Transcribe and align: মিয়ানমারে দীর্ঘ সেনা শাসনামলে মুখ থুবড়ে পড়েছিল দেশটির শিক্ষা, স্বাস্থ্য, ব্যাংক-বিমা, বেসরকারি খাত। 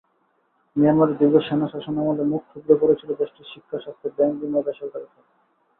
মিয়ানমারে 0.75 1.13
দীর্ঘ 1.13 1.35
সেনা 1.39 1.67
শাসনামলে 1.67 2.23
মুখ 2.23 2.41
থুবড়ে 2.51 2.75
পড়েছিল 2.81 3.09
দেশটির 3.13 3.47
শিক্ষা, 3.53 3.77
স্বাস্থ্য, 3.79 4.07
ব্যাংক-বিমা, 4.17 4.59
বেসরকারি 4.61 5.05
খাত। 5.05 5.25